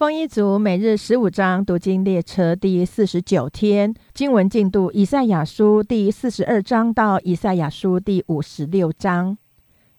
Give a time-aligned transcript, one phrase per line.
[0.00, 9.36] 丰一族每日十五章读经列车第四十九天经文进度：以赛亚书第四十二章到以赛亚书第五十六章。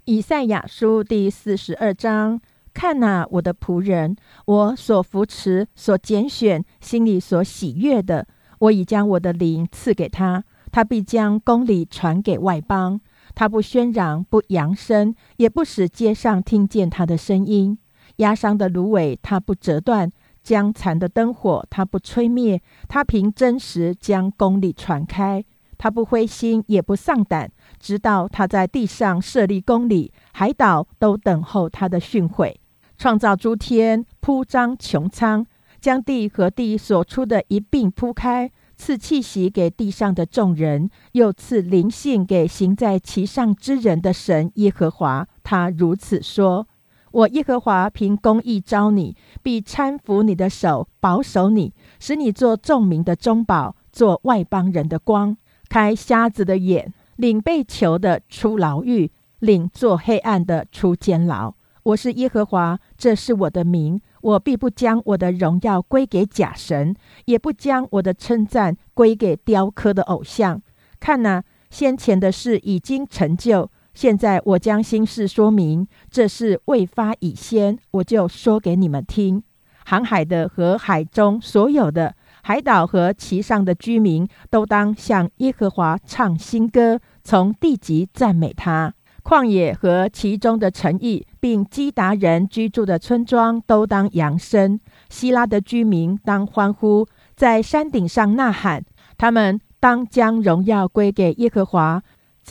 [0.06, 2.42] 以赛亚书第四十二章：
[2.74, 4.16] 看哪，我的仆人，
[4.48, 8.26] 我所扶持、所拣选、心里所喜悦的，
[8.58, 13.00] 我已将我的灵赐给他，他必将公理传给外邦。
[13.36, 17.78] 他不喧嚷，不扬声，也不使街上听见他的声音。
[18.18, 20.10] 压伤的芦苇，它不折断；
[20.44, 22.62] 将残的灯火，它不吹灭。
[22.88, 25.44] 它凭真实将公理传开，
[25.78, 32.56] 他不灰心，也不丧胆，直到他在地上设立公里，海岛都等候他的训诲。
[32.98, 35.46] 创造诸天，铺张穹苍，
[35.80, 45.28] 将地和地所出的一并铺开，赐气息给地上的众人，又赐灵性给行在其上之人的神耶和华。
[45.44, 46.68] 他如此说。
[47.12, 55.36] 我耶和华凭公义招你，必搀扶你的手，保守你，使你做众民的中保，做外邦人的光，
[55.68, 61.54] 开瞎子的眼，领被囚的出牢狱，领做黑暗的出监牢。
[61.84, 64.00] 我是耶和华，这是我的名。
[64.22, 70.62] 我必不将我的荣耀归给假神，也不将我的称赞归给雕刻的偶像。
[71.00, 73.72] 看哪，先前的事已经成就。
[73.94, 79.44] 现在我将心事说明，这事未发以先，我就说给你们听。
[79.86, 88.94] 航海的和海中所有的海岛和其上的居民，都当向耶和华唱新歌，从地极赞美他。
[89.24, 94.80] 旷野和其中的城邑，并基达人居住的村庄，都当扬声。
[95.10, 97.06] 希拉的居民当欢呼，
[97.36, 98.84] 在山顶上呐喊。
[99.18, 102.02] 他们当将荣耀归给耶和华。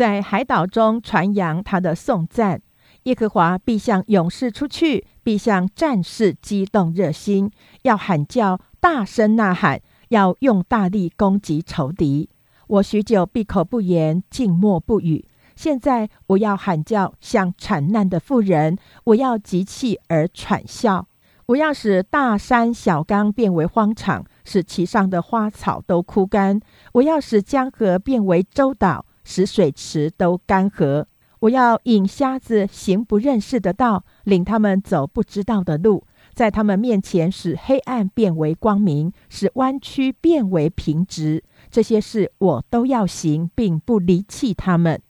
[0.01, 2.63] 在海岛中传扬他的颂赞，
[3.03, 7.51] 耶和华必向勇士出去，必向战士激动热心，
[7.83, 12.31] 要喊叫，大声呐喊，要用大力攻击仇敌。
[12.67, 15.27] 我许久闭口不言，静默不语。
[15.55, 21.05] 现在我要喊叫，像惨难的妇人；我要急气而喘笑；
[21.45, 26.59] 我要使大山小冈变为荒场，使其上的花草都枯干；
[26.95, 29.05] 我要使江河变为洲岛。
[29.25, 31.05] 使水池都干涸。
[31.41, 36.05] 我要引瞎子行不认识的道，领他们走不知道的路，
[36.35, 41.43] 在他们面前使黑暗变为光明，使弯曲变为平直。
[41.71, 45.01] 这些事我都要行，并不离弃他们。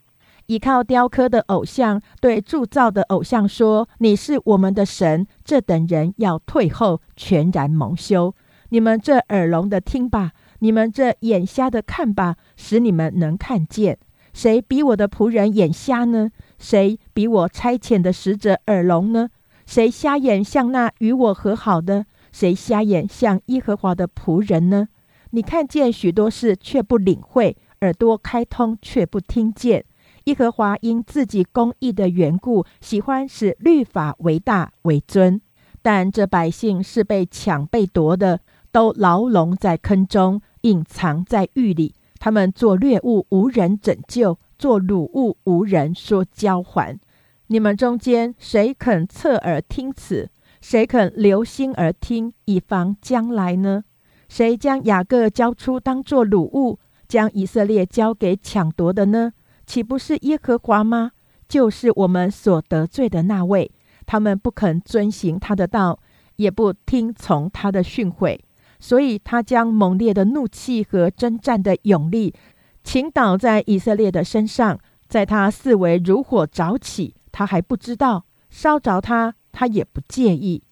[0.47, 8.35] 依靠雕刻的偶像对铸造的偶像说：“你是我们的神。”这等人要退后，全然蒙羞。
[8.71, 13.99] 你们这耳聋的听吧，你们这眼瞎的看吧，使你们能看见。
[14.33, 16.31] 谁比我的仆人眼瞎呢？
[16.59, 19.29] 谁比我差遣的使者耳聋呢？
[19.67, 22.07] 谁瞎眼像那与我和好的？
[22.31, 24.89] 谁瞎眼像耶和华的仆人呢？
[25.31, 29.85] 你看见许多事却不领会，耳朵开通却不听见。
[30.25, 35.41] 耶和华因自己公义的缘故，喜欢使律法为大为尊，
[35.83, 38.41] 但这百姓是被抢被夺的，
[38.71, 41.95] 都牢笼在坑中，隐藏在狱里。
[42.19, 46.99] 他们做掠物，无人拯救；做掳物，无人说交还。
[47.47, 50.31] 你们中间谁肯侧耳听此？
[50.61, 53.85] 谁肯留心而听，以防将来呢？
[54.29, 56.79] 谁将雅各交出当作掳物，
[57.09, 59.33] 将以色列交给抢夺的呢？
[59.67, 61.13] 岂不是耶和华吗？
[61.49, 63.73] 就是我们所得罪的那位。
[64.05, 65.99] 他们不肯遵行他的道，
[66.37, 68.39] 也不听从他的训诲。
[68.81, 72.35] 所以，他将猛烈的怒气和征战的勇力
[72.83, 80.63] 倾倒在以色列的身上，在他四围如火着起，他还不知道烧着他，他也不介意。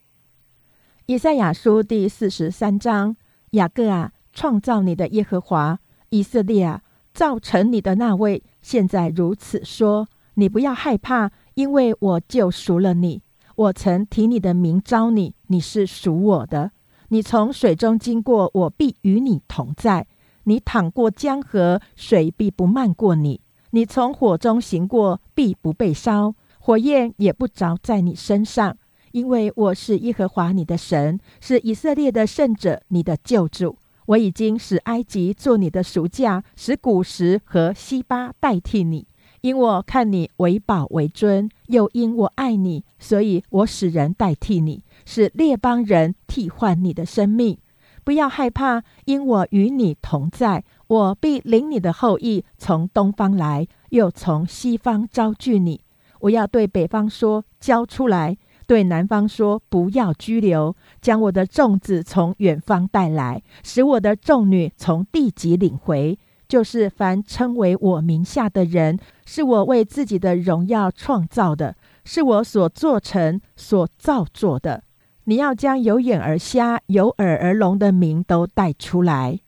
[1.06, 3.16] 以赛亚书第四十三章：
[3.50, 5.76] 雅各啊，创造你的耶和华；
[6.08, 6.82] 以色列啊，
[7.12, 13.22] 造成你的那位，现在如此说：你不要害怕，因为我救赎了你。
[13.56, 16.70] 我曾提你的名招你，你是属我的。
[17.10, 20.04] 你从水中经过，我必与你同在；
[20.44, 23.40] 你淌过江河，水必不漫过你；
[23.70, 28.76] 你从火中行过，必不被烧，火焰也不着在你身上。
[29.12, 33.78] 因为我是耶和华你的神，是以色列的圣者，你的救主。
[34.04, 39.06] 我已经使埃及做你的赎价，使古时和西巴代替你。
[39.40, 47.56] 因我看你为宝为尊，又因我爱你，所以我使人代替你，使列邦人替换你的生命。
[48.04, 55.80] 不要害怕，因我与你同在，我必领你的后裔从东方来，又从西方招聚你。
[56.20, 58.34] 我要对北方说：交出来；
[58.66, 66.18] 对南方说：“不要拘留，将我的众子从远方带来，使我的众女从地极领回。
[66.46, 74.82] 就是凡称为我名下的人，是我为自己的荣耀创造的，是我所做成、所造作的。
[75.28, 79.38] 你要将有眼而瞎、有耳而聋的名都带出来。”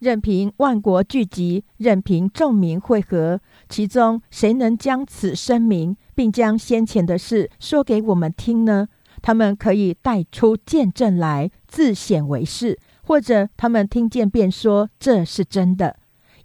[0.00, 8.88] 任凭万国聚集，任凭众民汇合，其中谁能将此声明，并将先前的事说给我们听呢？
[9.22, 15.96] 他们可以带出见证来，自显为是；或者他们听见便说这是真的。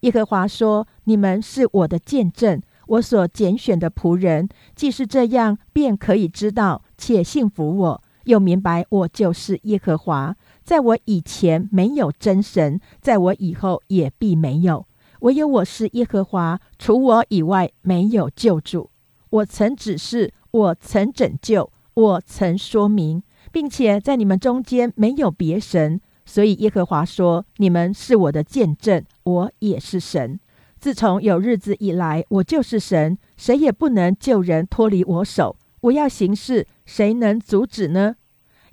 [0.01, 4.47] 耶和华说：“你们是我的见证，我所拣选的仆人。
[4.75, 14.85] 既是这样，便可以知道且信服我，又明白我就是耶和华。”在我以前没有真神，在我以后也必没有。
[15.21, 18.89] 唯有我是耶和华，除我以外没有救主。
[19.29, 26.01] 我曾指示，我曾拯救，我曾说明，并且在你们中间没有别神。
[26.25, 30.39] 所以耶和华说：“你们是我的见证，我也是神。
[30.79, 35.55] 自从有日子以来，我就是神，谁也不能救人脱离我手。
[35.85, 38.15] 我要行事，谁能阻止呢？”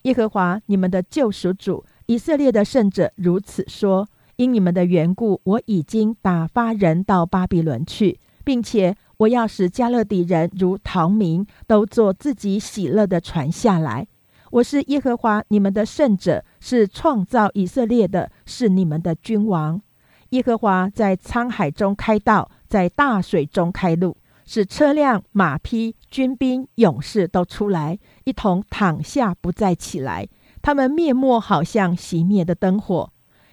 [0.02, 14.06] 耶和华，你们的救赎主，以色列的圣者如此说：因你们的缘故，我已经打发人到巴比伦去，并且我要使加勒底人如逃民，都做自己喜乐的传下来。
[14.50, 19.80] 我是耶和华，你们的圣者，是创造以色列的，是你们的君王。
[20.30, 24.16] 耶和华在沧海中开道，在大水中开路。
[24.44, 30.28] 使车辆、马匹、军兵、勇士都出来，一同躺下，不再起来。
[30.60, 33.10] 他们灭没，好像熄灭的灯火。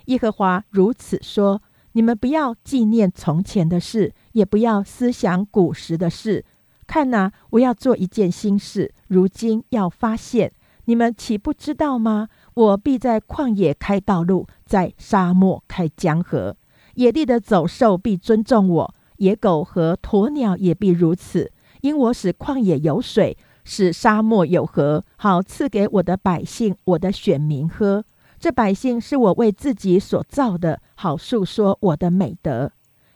[0.08, 1.62] 耶和华如此说：
[1.94, 6.44] 你们不要纪念从前的事，也不要思想古时的事。
[6.86, 10.52] 看哪，我要做一件新事，如今要发现，
[10.84, 12.28] 你们岂不知道吗？
[12.56, 16.58] 我必在旷野开道路，在沙漠开江河。
[16.96, 18.96] 野地的走兽必尊重我。
[19.18, 21.52] 野狗和鸵鸟也必如此，
[21.82, 28.04] 因我使旷野有水，使沙漠有河，好赐给我的百姓、我的选民喝。
[28.40, 32.72] 这百姓是我为自己所造的，好述说我的美德。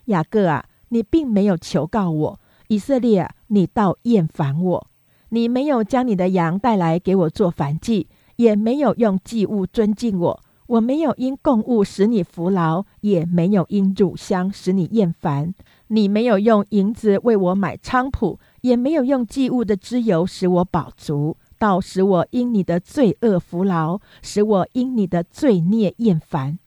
[0.06, 4.88] 雅各啊，你并没有求告我；以色列啊，你倒厌烦我。
[5.30, 10.44] 你没有将你的羊带来给我做燔祭，也没有用祭物尊敬我。
[10.68, 15.54] 我没有因供物使你服劳，也没有因乳香使你厌烦。
[15.88, 26.58] 你没有用银子为我买菖蒲，也没有用祭物的脂油使我饱足，倒使我因你的罪恶服劳，使我因你的罪孽厌烦。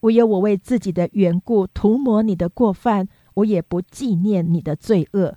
[0.00, 5.36] 唯有我为自己的缘故涂抹你的过犯，我也不纪念你的罪恶。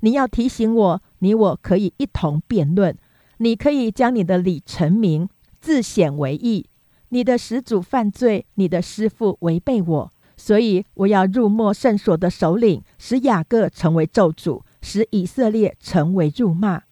[0.00, 2.94] 你要提醒我，你我可以一同辩论。
[3.38, 5.26] 你可以将你的理成名，
[5.58, 6.66] 自显为义。
[7.08, 10.12] 你的始祖犯罪，你的师父违背我。
[10.36, 16.82] 所以我要入没圣所的首领，使雅各成为咒诅，使以色列成为辱骂。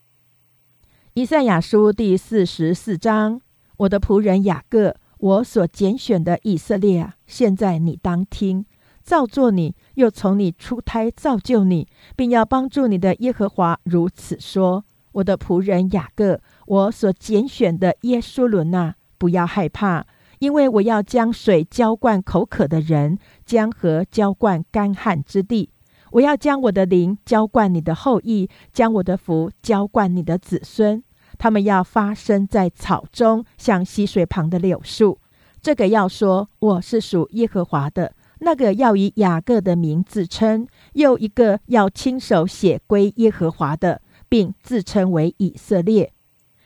[1.15, 3.41] 以赛亚书第四十四章：
[3.77, 8.65] 我的仆人雅各，我所拣选的以色列啊，现在你当听，
[9.03, 11.87] 造作你，又从你出胎造就你，
[12.17, 20.07] 并要帮助你的耶和华如此说：我的仆人雅各，我所拣选的耶稣伦呐，不要害怕。
[20.41, 25.71] 因为我要将水浇灌口渴的人，江河浇灌干旱之地。
[26.15, 31.03] 我要将我的灵浇灌你的后裔，将我的福浇灌你的子孙。
[31.39, 35.19] 他们要发生在草中，像溪水旁的柳树。
[35.61, 46.13] 这个要说我是属耶和华的，那个要以雅各的名自称，又一个要亲手写归耶和华的，并自称为以色列。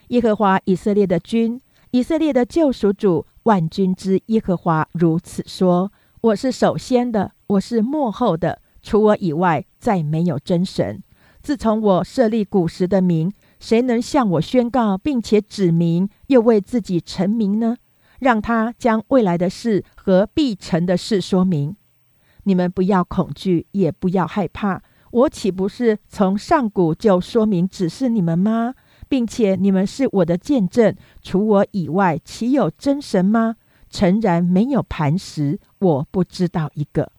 [0.09, 1.59] 耶和华以色列的君，
[1.93, 3.25] 以色列的救赎主。
[3.45, 5.91] 万军之耶和华如此说
[6.21, 11.03] ：“我是首先的，我是幕后的，除我以外再没有真神。
[11.43, 17.77] 自从我设立古时的名，谁能向我宣告，并且指明，又为自己成名呢？
[18.19, 21.77] 让他将未来的事和必成的事说明。
[22.45, 24.83] 你们不要恐惧，也不要害怕。
[25.11, 28.75] 我岂不是从上古就说明指示你们吗？”
[29.09, 33.57] 并且你们是我的见证，除我以外，岂有真神吗？
[33.89, 37.11] 诚然没有磐石，我不知道一个。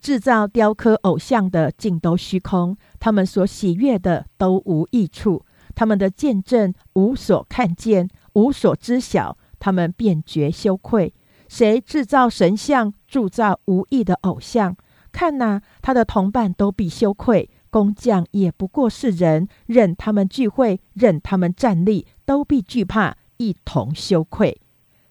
[0.00, 11.12] 制造雕刻偶像的尽都虚空，他们所喜悦的都无益处，他们的见证无所看见，无所知晓，他们便觉羞愧。
[11.48, 14.76] 谁制造神像，铸造无益的偶像？
[15.12, 17.48] 看哪，他的同伴都必羞愧。
[17.70, 24.60] 工匠也不过是人，任他们聚会，任他们站立，都必惧怕，一同羞愧。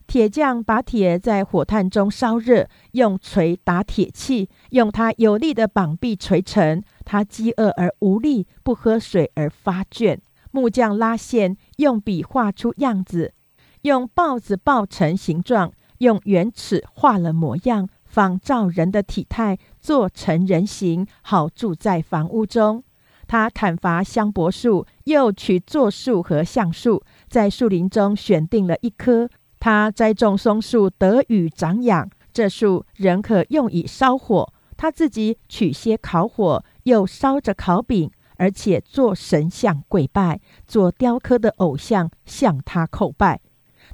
[0.08, 6.82] 铁匠把铁在火炭中烧热，用锤打铁器，用他有力的膀臂锤成。
[7.04, 10.20] 他饥饿而无力，不喝水而发倦。
[10.52, 13.34] 木匠拉线，用笔画出样子，
[13.82, 22.84] 用刨子刨成形状，用圆尺画了模样，仿照人的体态，做成人形，好住在房屋中。
[23.28, 29.28] 他砍伐香柏树，又取柞树和橡树，在树林中选定了一棵。
[29.66, 32.08] 他栽种松树，得雨长养。
[32.32, 34.54] 这树仍可用以烧火。
[34.78, 43.42] 他自己取些烤火，又烧着烤饼，而且做神像跪拜，做雕刻的偶像向他叩拜。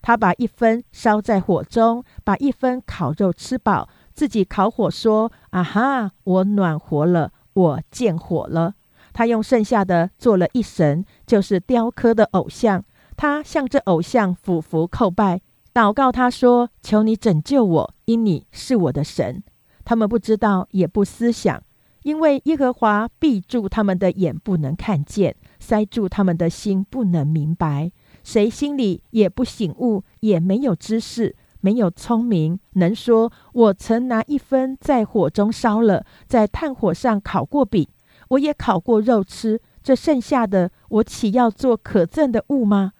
[0.01, 8.73] 他把一分烧在火中，把一分烤肉吃饱，自己烤火说：“啊哈，我暖和了，我见火了。”
[9.13, 12.83] 他用剩下的做了一神，就是雕刻的偶像。
[13.15, 15.39] 他向这偶像俯伏叩拜。
[15.73, 19.41] 祷告他说：“求你拯救我，因你是我的神。”
[19.85, 21.63] 他们不知道，也不思想，
[22.03, 27.91] 因为耶和华闭住他们的眼，不能看见；塞住他们的心，不能明白。
[28.23, 37.87] 谁心里也不醒悟，也没有知识，没有聪明，能说：“我曾拿一分在火中烧了，在炭火上烤过饼，
[38.29, 39.61] 我也烤过肉吃。
[39.81, 42.91] 这剩下的，我岂要做可憎的物吗？”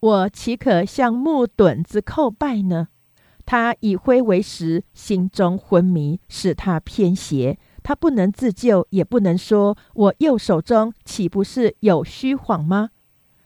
[0.00, 2.88] 我岂可向木墩子叩拜呢？
[3.44, 7.58] 他以灰为食，心中昏迷，使他偏邪。
[7.82, 12.90] 他不能自救，也不能说：“我右手中岂不是有虚谎吗？”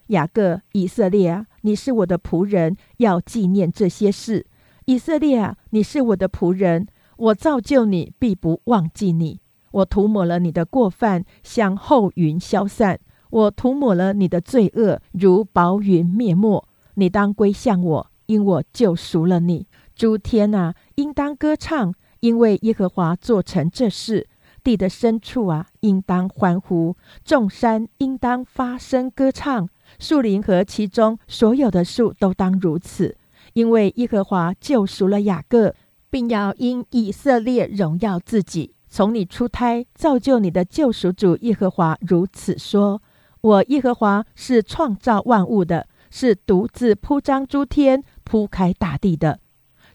[0.08, 4.44] 雅各，以色列啊，你是我的仆人，要纪念这些事。
[4.84, 9.40] 以色列啊，你是我的仆人，我造就你，必不忘记你。
[9.70, 12.98] 我涂抹了你的过犯，向后云消散。
[13.32, 16.62] 我涂抹了你的罪恶，如薄云灭没。
[16.96, 19.66] 你当归向我，因我救赎了你。
[19.96, 24.28] 诸天啊，应当歌唱，因为耶和华做成这事。
[24.62, 26.94] 地的深处啊，应当欢呼。
[27.24, 29.66] 众山应当发声歌唱，
[29.98, 33.16] 树林和其中所有的树都当如此，
[33.54, 35.74] 因为耶和华救赎了雅各，
[36.10, 38.74] 并要因以色列荣耀自己。
[38.90, 43.00] 从你出胎造就你的救赎主耶和华如此说。
[43.42, 49.40] 我耶和华是创造万物的，是独自铺张诸天、铺开大地的，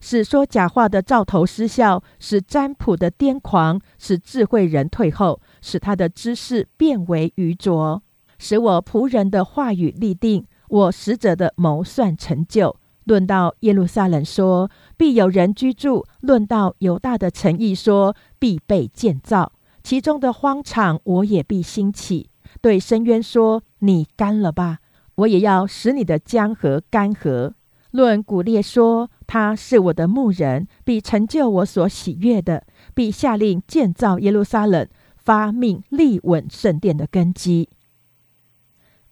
[0.01, 8.04] 使说假话的兆头失效，使占卜的癫狂，使智慧人退后，使他的知识变为愚拙，
[8.38, 12.75] 使我仆人的话语立定，我使者的谋算成就。
[13.06, 22.30] 论到耶路撒冷说，必有人居住；论到犹大的诚意说，必被建造，其中的荒场，我也必兴起。
[22.61, 24.79] 对深渊说：“你干了吧，
[25.15, 27.53] 我也要使你的江河干涸。”
[27.91, 37.69] 论古列说：“他是我的牧人，必成就我所喜悦的，必下令建造耶路撒冷，发命立稳圣殿的根基。”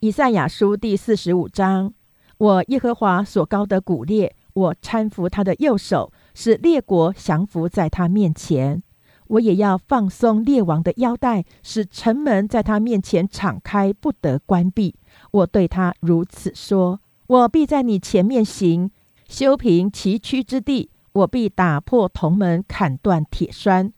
[0.01, 1.93] 以赛亚书第四十五章：
[2.37, 8.83] 我耶和华所高的古列，我搀扶他的右手，使列国降服在他面前。
[9.27, 14.95] 我也要放松列王的腰带，使城门在他面前敞开，不得关闭。
[15.31, 18.91] 我对他如此说：我必在你前面行，
[19.27, 23.91] 修平崎岖之地；我必打破铜门，砍断铁栓。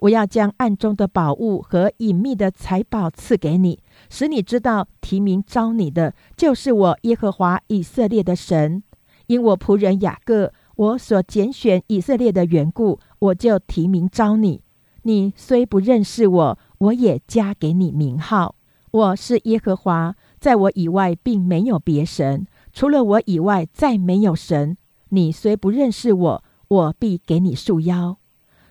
[0.00, 3.80] 我要将暗中的宝物和隐秘的财宝赐给你，
[4.10, 8.82] 使你知道提名招你的就是我耶和华以色列的神。
[9.26, 14.60] 因我仆人雅各，我所拣选以色列的缘故，我就提名招你。
[15.06, 18.56] 你虽不认识我，我也加给你名号。
[18.90, 24.76] 我是耶和华，在我以外并没有别神，除了我以外再没有神。
[25.10, 28.16] 你虽不认识我，我必给你束腰。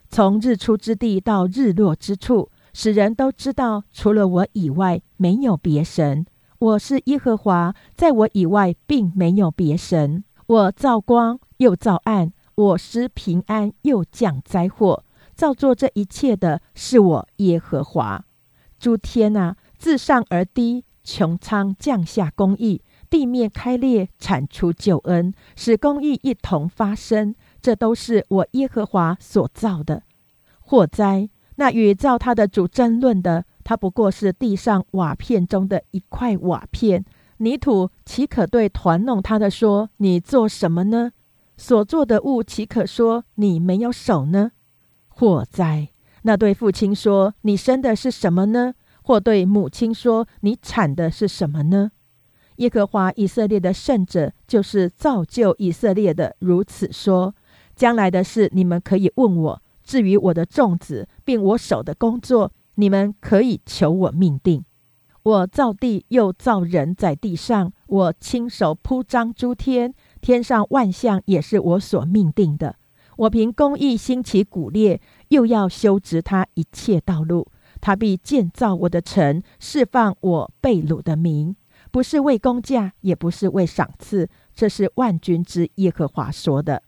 [0.10, 6.26] 从日出之地到日落之处，使人都知道，除了我以外没有别神。
[6.60, 10.26] 我是耶和华，在我以外并没有别神。
[10.48, 15.05] 我造光又造暗，我施平安又降灾祸。
[15.36, 18.26] 造作这一切的是我耶和华。
[18.80, 27.36] 诸天啊，自上而低，穹苍降下公义，地面开裂，产出救恩，使公义一同发生。
[27.62, 30.04] 这都是我耶和华所造的。
[30.60, 37.04] 祸灾，那与造他的主争论的，他不过是地上瓦片中的一块瓦片。
[37.38, 41.12] 泥土岂可对团弄他的说：“你做什么呢？”
[41.58, 44.52] 所做的物岂可说：“你没有手呢？”
[45.18, 45.88] 祸灾！
[46.24, 51.92] 那对父亲说：“你生的是什么呢？”或对母亲说：“你产的是什么呢？”
[52.58, 57.34] 耶和华以色列的圣者就是造就以色列的，如此说：
[57.76, 64.66] 将来的事你们可以问我；至于我的众子，并我手的工作，你们可以求我命定。
[65.24, 72.76] 我造地又造人在地上，我亲手铺张诸天，天上万象也是我所命定的。
[73.18, 77.48] 我凭公义兴起古列，又要修直他一切道路。
[77.82, 81.56] 他必建造我的城，释放我被掳的民。
[81.92, 86.82] 不是为工价，也不是为赏赐，这是万军之耶和华说的。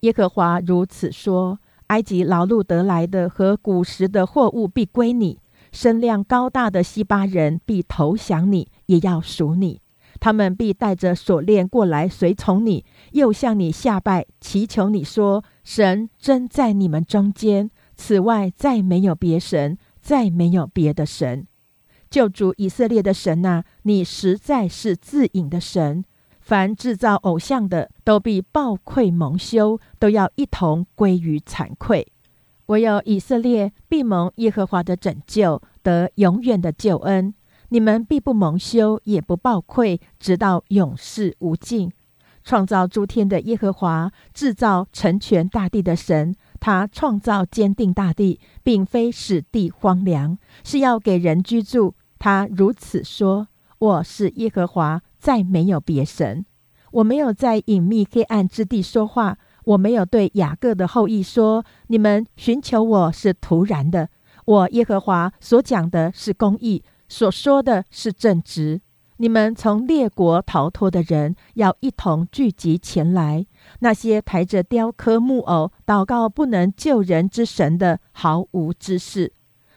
[0.00, 5.38] 耶和华如此说：埃及劳碌得来的和古时的货物必归你；
[5.72, 9.80] 身量高大的西巴人必投降你，也要属你。
[10.20, 21.46] 他们必带着锁链过来随从你，又向你下拜，祈求你说：神真在你们中间，此外再没有别神，再没有别的神。
[22.10, 26.04] 救主以色列的神呐，你实在是自隐的神。
[26.40, 32.06] 凡制造偶像的，都必暴愧蒙羞，都要一同归于惭愧。
[32.66, 37.34] 唯有以色列必蒙耶和华的拯救，得永远的救恩。
[37.70, 41.90] 你们必不蒙羞，也不暴愧，直到永世无尽。
[42.44, 51.94] 创造诸天的耶和华，制造成全大地的神，他创造坚定大地，并非使地荒凉，是要给人居住。
[52.18, 53.48] 他如此说
[53.78, 56.44] ：“我是耶和华，再没有别神。
[56.92, 59.36] 我没有在隐秘黑暗之地说话。
[59.64, 64.10] 我没有对雅各的后裔说：你们寻求我是徒然的。
[64.44, 68.82] 我耶和华所讲的是公义，所说的是正直。
[69.18, 73.46] 你们从列国逃脱的人，要一同聚集前来。
[73.80, 79.32] 那些抬着雕刻木偶祷告不能救人之神的，毫无知识。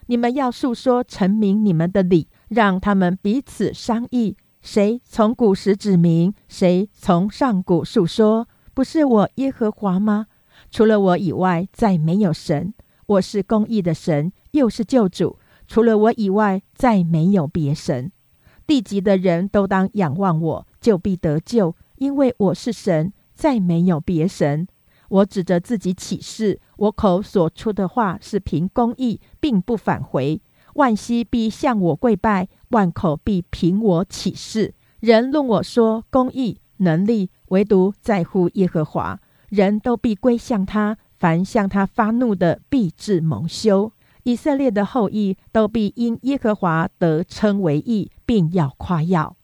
[0.08, 10.27] 你们要述说陈明你们的理。”让他们彼此商议，谁从古时指明，谁从上古述说，不是我耶和华吗？
[10.72, 12.74] 除了我以外，再没有神。
[13.05, 15.38] 我是公义的神，又是救主。
[15.68, 18.14] 除了我以外，再没有别神。
[18.68, 24.68] 地级的人都当仰望我，就必得救，因为我是神，再没有别神。
[25.10, 30.42] 我指着自己起誓，我口所出的话是凭公义，并不返回。
[30.74, 34.75] 万膝必向我跪拜，万口必凭我起誓。
[35.00, 40.98] 人论我说公义能力，唯独在乎耶和华，人都必归向他。
[41.16, 43.92] 凡向他发怒的，必致蒙羞。
[44.27, 49.37] 以色列的后裔都必因耶和华得称为义，并要夸耀。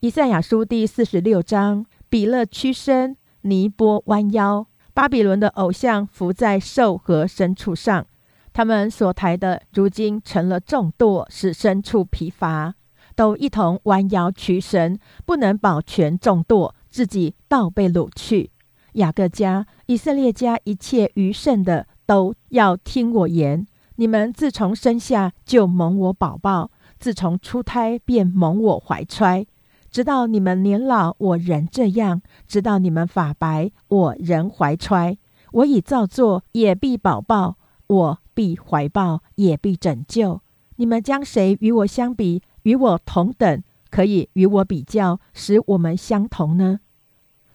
[0.00, 8.04] 以赛亚书第四十六章：比勒屈身，尼波弯腰，巴比伦的偶像伏在兽和牲畜上。
[8.52, 12.74] 他们所抬的，如今成了重垛，使牲畜疲乏，
[13.14, 18.50] 都一同弯腰屈身，不能保全重垛，自己倒被掳去。
[18.94, 23.64] 雅各家、以色列家一切余剩的，都要听我言。
[23.96, 29.46] 你们自从生下就蒙我宝宝，自从出胎便蒙我怀揣，
[29.90, 35.18] 直到你们年老，我仍这样；直到你们发白，我仍怀揣。
[35.52, 38.18] 我已造作，也必保抱我。
[38.34, 40.40] 必怀抱，也必拯救。
[40.74, 42.42] 你们将谁与我相比？
[42.64, 46.80] 与我同等，可以与我比较，使我们相同呢？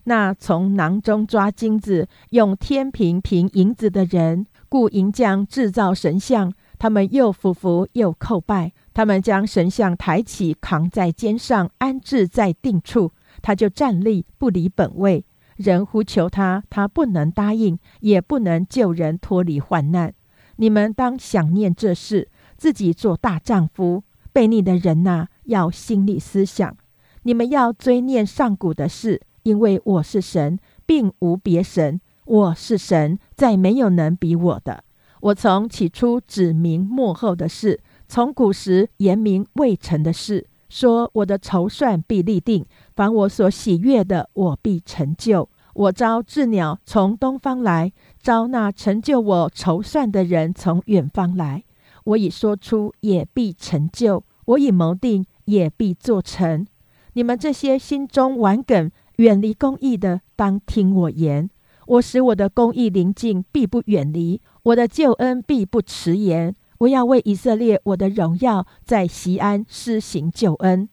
[0.05, 8.71] 那从囊中抓金子，用天平平银子的人，雇银匠制造神像，他们又俯伏又叩拜。
[8.93, 15.25] 他们将神像抬起，扛在肩上，安置在定处，他就站立，不离本位。
[15.55, 20.13] 人呼求他，他不能答应，也不能救人脱离患难。
[20.57, 24.03] 你们当想念这事，自己做大丈夫。
[24.33, 26.75] 悖逆的人呐，要心里思想。
[27.23, 31.99] 你们要追念上古的事，因为我是神，并无别神。
[32.29, 34.83] 我是神，再没有能比我的。
[35.21, 42.63] 我从起初指明幕后的事，从古时言明未成的事，说我的筹算必立定，
[42.95, 45.49] 凡我所喜悦的，我必成就。
[45.73, 51.63] 我招鸷鸟从东方来，招那成就我筹算的人从远方来。
[52.03, 56.67] 我已说出，也必成就；我已谋定，也必做成。
[57.13, 61.49] 你们这些心中顽梗、远离公义的，当听我言。
[61.89, 66.55] 我使我的公义临近，必不远离；我的救恩必不迟延。
[66.77, 70.87] 我要为以色列我的荣耀，在西安施行救恩。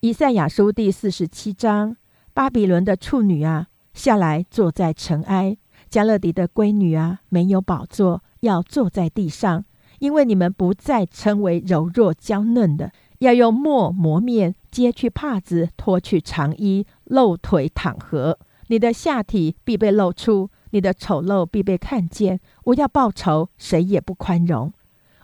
[0.00, 1.94] 以赛亚书第四十七章：
[2.32, 3.66] 巴比伦的处女啊！
[3.92, 5.58] 下来坐在尘埃，
[5.90, 9.62] 加勒底的闺女啊，没有宝座，要坐在地上，
[9.98, 18.38] 因为你们不再称为柔弱娇嫩的，要用墨磨面，揭去帕子，脱去长衣，露腿躺和。
[18.68, 22.40] 你的下体必被露出，你的丑陋必被看见。
[22.64, 24.72] 我要报仇，谁也不宽容。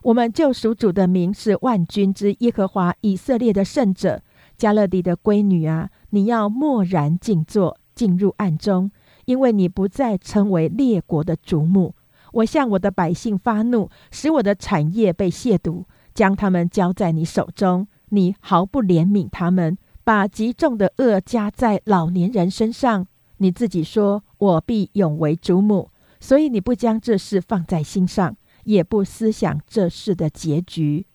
[0.03, 4.22] 我们救赎主的名是万军之耶和华以色列的圣者。
[4.57, 8.90] 加勒底的闺女啊，你要默然静坐，进入暗中，
[9.24, 11.94] 因为你不再称为列国的主母。
[12.33, 17.87] 我向我的百姓发怒，使我的产业被亵渎，将他们交在你手中。
[18.11, 23.07] 你毫不怜悯他们，把极重的恶加在老年人身上。
[23.38, 31.07] 你自己说：“我必永为主母。”所以你不将这事放在心上，也不思想这事的结局。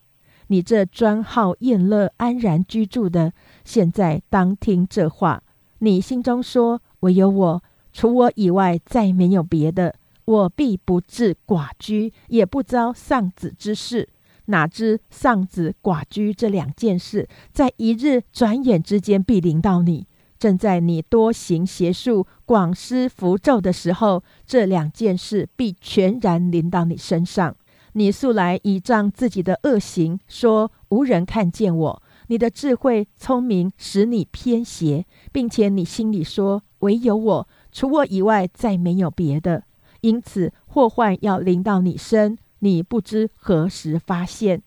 [0.48, 3.34] 你这专好宴乐、安然居住的，
[3.66, 5.44] 现在当听这话。
[5.80, 9.96] 你心中说：“唯有我，除我以外，再没有别的。
[10.26, 14.08] 我必不至寡居，也不遭丧子之事。
[14.46, 20.08] 哪知丧子、寡居这两件事，在一日转眼之间必临到你。
[20.44, 27.56] 正在你多行邪术、广施符咒的时候，这两件事必全然临到你身上。”
[27.96, 32.04] 你素来倚仗自己的恶行，说无人看见我。
[32.28, 39.64] 你的智慧聪明使你偏邪，并且你心里说唯有我，除我以外再没有别的。
[40.02, 44.62] 因此祸患要临到你身，你不知何时发现，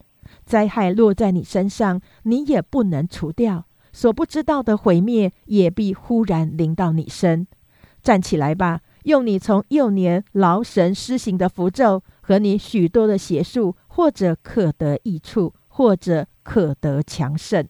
[0.46, 3.66] 灾害落在你身上，你也不能除掉。
[3.96, 7.46] 所不知道的毁灭也必忽然临到你身。
[8.02, 12.02] 站起来吧，用你从幼年劳神施行的符咒。
[12.20, 17.66] 和你许多的邪术，或者可得益处，或者可得强盛。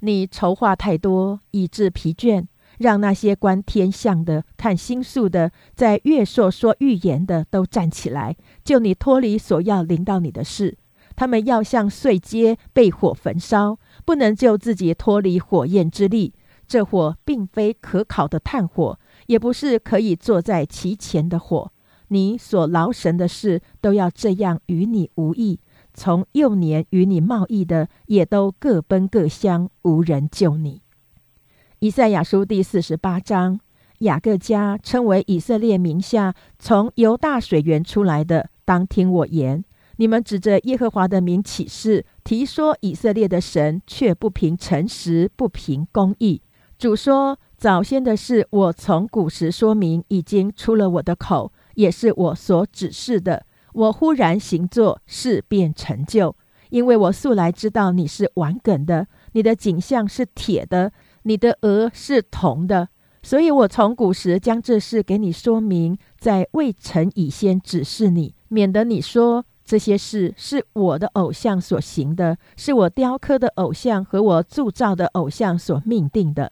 [0.00, 2.44] 你筹划太多，以致疲倦，
[2.78, 10.76] 让那些观天象的、看星宿的、在月朔说预言的都站起来，就你脱离所要临到你的事。
[11.14, 16.34] 他们要像碎秸被火焚烧，不能救自己脱离火焰之力。
[16.66, 21.72] 这火并非可烤的炭火，也不是可以坐在其前的火。
[22.08, 25.58] 你所劳神的事，都要这样与你无益。
[25.92, 30.82] 从幼年与你贸易的，也都各奔各乡，无人救你。
[31.80, 33.58] 以赛亚书第四十八章，
[33.98, 39.64] 雅各家称为以色列名下从犹大水源出来的，当听我言。
[40.00, 46.40] 你们指着耶和华的名起誓，提说以色列的神，却不凭诚实，不凭公义。
[46.78, 51.52] 主说：早先的事，我从古时说明，已经出了我的口。
[51.74, 53.44] 也是我所指示的。
[53.74, 56.34] 我忽然行作，事便成就。
[56.70, 60.92] 因为我素来知道你是顽梗的，你的颈项是铁的，
[61.24, 62.88] 你的额是铜的，
[63.22, 76.50] 所以我从古时将这事给你说明，在未成以先指示你，免得你说这些事是我的偶像所行的，是我雕刻的偶像和我铸造的偶像所命定的。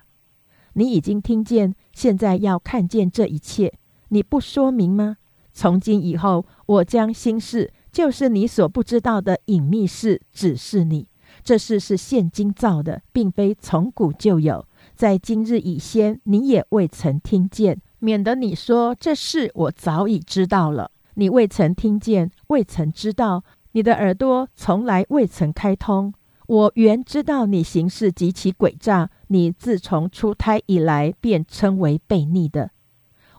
[0.74, 3.74] 你已经听见，现在要看见这一切。
[4.10, 5.16] 你不说明吗？
[5.52, 11.08] 从今以后，我将心事，就是你所不知道的隐秘事，指示你。
[11.42, 14.64] 这事是现今造的，并非从古就有。
[14.94, 20.92] 在今日以先，你也未曾听见，免得你说这事我早已知道了。
[21.18, 26.14] 你未曾听见，未曾知道，你的耳朵从来未曾开通。
[26.46, 32.70] 我原知道你行事极其诡诈，你自从出胎以来，便称为悖逆的。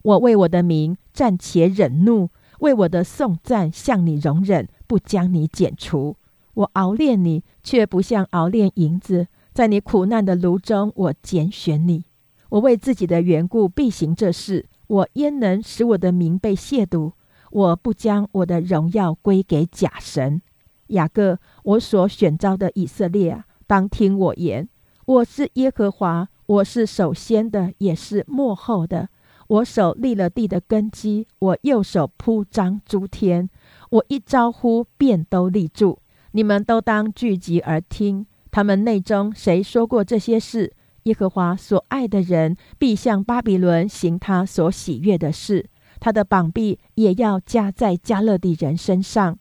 [0.04, 2.28] 我为我的名暂且忍怒，
[2.60, 6.18] 为我的颂赞向你容忍，不将你剪除。
[6.56, 9.28] 我熬炼你，却不像熬炼银子。
[9.54, 12.04] 在你苦难的炉中，我拣选你。
[12.50, 14.65] 我为自己的缘故必行这事。
[14.88, 17.13] 我焉能使我的名被亵渎？
[17.52, 20.42] 我不将我的荣耀归给假神。
[20.88, 24.68] 雅各，我所选召的以色列啊，当听我言。
[25.06, 29.10] 我是耶和华，我是首先的，也是末后的。
[29.48, 33.50] 我手立了地的根基，我右手铺张诸天，
[33.90, 36.00] 我一招呼便都立住。
[36.32, 38.28] 你们都当聚集而听。
[38.52, 40.74] 他们内中谁说过这些事？
[41.04, 45.68] 耶和华所爱的人必向巴比伦行他所喜悦的事，
[46.00, 49.38] 他的膀臂也要加在加勒底人身上。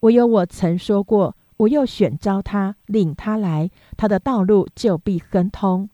[0.00, 5.88] 唯有我曾说过，我又选召他，领他来，他的道路就必亨通。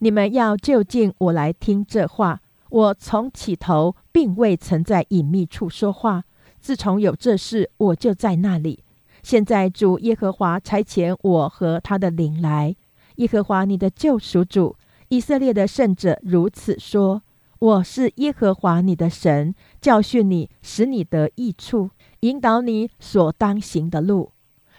[0.00, 2.40] 你们要就近我来听这话。
[2.70, 6.24] 我从起头并未曾在隐秘处说话，
[6.58, 8.82] 自从有这事，我就在那里。
[9.22, 12.74] 现在主耶和华差遣我和他的灵来。
[13.16, 14.74] 耶和华你的救赎主，
[15.10, 17.22] 以色列的圣者如此说：
[17.62, 24.32] 我是耶和华你的神，教训你，使你得益处，引导你所当行的路。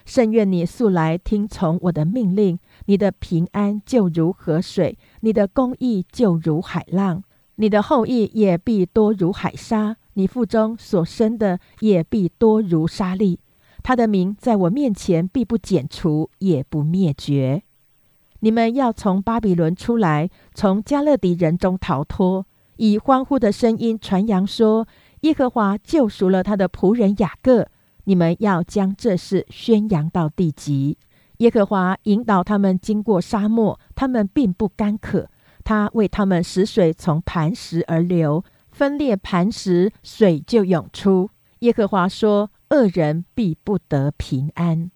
[0.03, 7.23] 甚愿你素来听从我的命令，你的平安就如河水，你的公义就如海浪，
[7.55, 13.39] 你的后裔也必多如海沙，你腹中所生的也必多如沙粒。
[13.81, 17.63] 他的名在我面前必不减除，也不灭绝。
[18.41, 22.45] 你们要从巴比伦出来，从加勒底人中逃脱，
[22.77, 24.87] 以欢呼的声音传扬说：
[25.21, 27.67] 耶和华救赎了他的仆人雅各。
[28.05, 30.97] 你们要将这事宣扬到地极。
[31.37, 35.29] 耶和华引导他们经过沙漠，他们并不干渴。
[35.63, 41.29] 他为他们使水从磐石而流，分裂磐石，水就涌出。
[41.59, 42.49] 耶和华说。
[42.69, 44.89] 恶人必不得平安。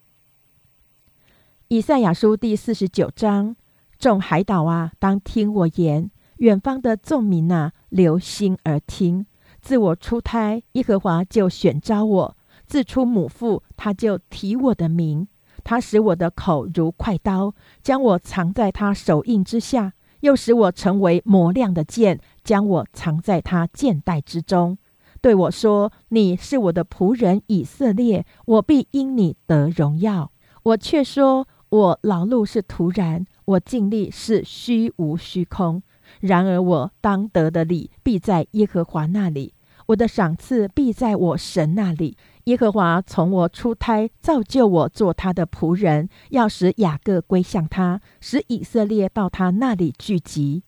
[1.67, 3.55] 以赛亚书第四十九章：
[3.99, 9.25] 众海岛啊，当听我言；远方的众民啊，留心而听。
[9.59, 15.27] 自我出胎，耶和华就选召我；自出母腹，他就提我的名。
[15.63, 24.77] 他使我的口如快刀，将我藏在他手印之下；又使我成为磨亮的剑，将我藏在他剑带之中。
[25.19, 30.31] 对我说：“你是我的仆人以色列，我必因你得荣耀。”
[30.63, 35.81] 我却说：“我劳碌是徒然，我尽力是虚无虚空。
[36.19, 39.53] 然而我当得的礼必在耶和华那里，
[39.87, 42.17] 我的赏赐必在我神那里。
[42.45, 50.63] 耶和华从我出胎造就我做他的仆人，要使雅各归向他，使以色列到他那里聚集。”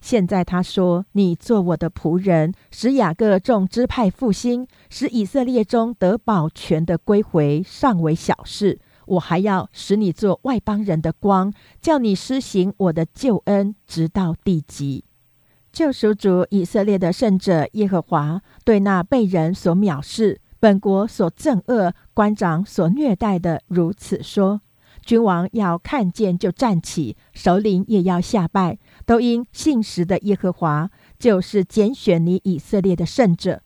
[0.00, 8.78] 现在他说：“你做我的仆人，使雅各众支派复兴，使以色列中得保全的归回，尚为小事。
[9.06, 15.04] 我还要使你做外邦人的光，叫你施行我的救恩，直到地极。
[15.72, 24.60] 救赎主以色列的圣者耶和华，对那被人所藐视、本国所憎恶、官长所虐待的，如此说。”
[25.04, 33.60] 君王要看见就站起，首领也要下拜，都因信实的耶和华，就是拣选你以色列的圣者。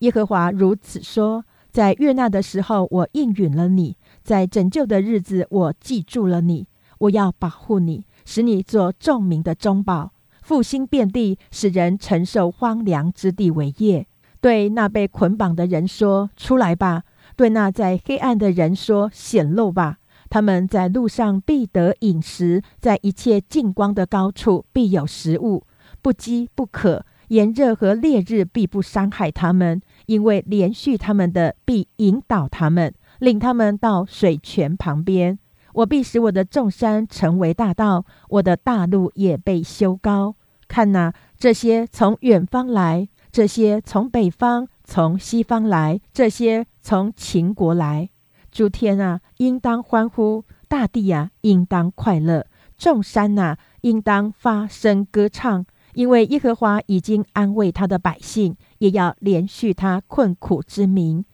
[0.00, 6.66] 耶和华如此说：在悦纳的时候，我应允了你；在拯救的日子，我记住了你。
[6.98, 14.06] 我要保护你，使你做众民的中宝，复兴遍地，使人承受荒凉之地为业。
[14.40, 17.02] 对那被捆绑的人说：出来吧；
[17.36, 19.98] 对那在黑暗的人说：显露吧。
[20.30, 25.64] 他们在路上必得饮食，在一切近光的高处必有食物，
[26.00, 35.38] 不饥不渴，炎热和烈日必不伤害他们，因为连续他们的必引导他们，领他们到水泉旁边。
[35.72, 40.36] 我必使我的众山成为大道，我的大路也被修高。
[40.68, 48.10] 看哪，这些从远方来，这些从北方、从西方来，这些从秦国来。
[48.52, 52.44] 诸天啊，应当欢呼；大地啊，应当快乐；
[52.76, 61.24] 众山呐，应当发声歌唱，因为耶和华已经安慰他的百姓，也要连续他困苦之民。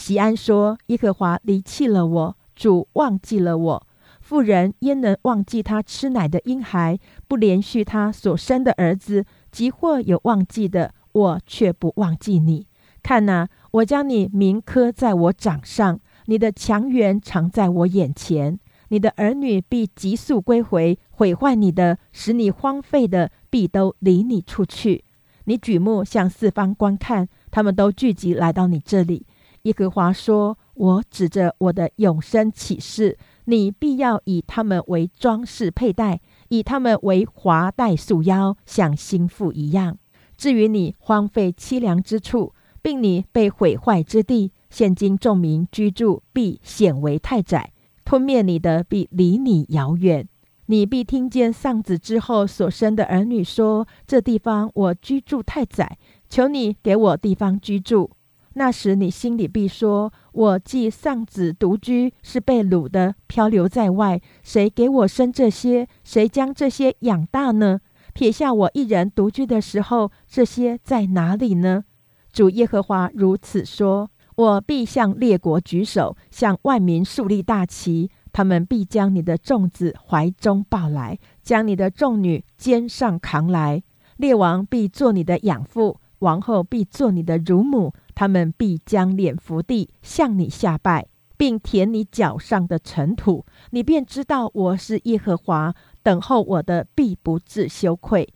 [0.00, 3.86] 席安说：“耶和华离弃了我，主忘记了我。
[4.22, 9.26] 妇人焉能忘记他吃奶的婴孩，不连续他所生的儿子？
[9.52, 12.66] 即或有忘记的，我却不忘记你。
[13.02, 18.58] 看哪，我将你铭刻在我掌上。”你的强援常在我眼前，
[18.88, 25.04] 你的儿女必急速归回，毁坏你的，使你荒废的，必都离你出去。
[25.44, 29.26] 你举目向四方观看，他们都聚集来到你这里。
[29.62, 39.98] 耶和华说：“我指着我的永生启示，你必要以他们为装饰佩戴，以他们为华带束腰，像心腹一样。
[40.36, 47.72] 至于你荒废凄凉之处，并你被毁坏之地。”现今众民居住必显为太窄，
[48.04, 50.28] 吞灭你的必离你遥远。
[50.66, 58.12] 你必听见丧子之后所生的儿女说：“这地方我居住太窄，求你给我地方居住。”
[58.54, 64.20] 那时你心里必说：“我既丧子独居，是被掳的，漂流在外。
[64.42, 65.86] 谁给我生这些？
[66.02, 67.80] 谁将这些养大呢？
[68.12, 71.84] 撇下我一人独居的时候，这些在哪里呢？”
[72.32, 74.10] 主耶和华如此说。
[74.36, 78.10] 我必向列国举手，向万民树立大旗。
[78.32, 83.82] 他们必将你的众子怀中抱来，将你的众女肩上扛来。
[84.16, 87.92] 列王必做你的养父，王后必做你的乳母。
[88.20, 91.06] 他们必将脸伏地，向你下拜，
[91.38, 93.46] 并舔你脚上的尘土。
[93.70, 95.74] 你便知道我是耶和华。
[96.02, 98.28] 等候我的必不致羞愧。